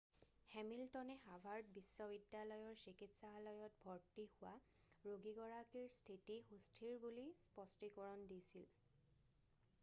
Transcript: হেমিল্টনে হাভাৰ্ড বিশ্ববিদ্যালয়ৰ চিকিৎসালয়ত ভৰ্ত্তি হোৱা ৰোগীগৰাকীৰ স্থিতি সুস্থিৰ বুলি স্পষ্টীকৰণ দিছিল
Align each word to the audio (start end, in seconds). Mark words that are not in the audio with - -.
হেমিল্টনে 0.51 1.15
হাভাৰ্ড 1.25 1.67
বিশ্ববিদ্যালয়ৰ 1.75 2.79
চিকিৎসালয়ত 2.85 3.77
ভৰ্ত্তি 3.83 4.25
হোৱা 4.31 4.55
ৰোগীগৰাকীৰ 5.09 5.87
স্থিতি 5.99 6.39
সুস্থিৰ 6.49 6.97
বুলি 7.07 7.29
স্পষ্টীকৰণ 7.45 8.27
দিছিল 8.35 8.69